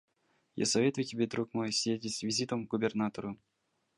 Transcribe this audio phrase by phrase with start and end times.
[0.55, 3.37] Я советую тебе, друг мой, съездить с визитом к губернатору.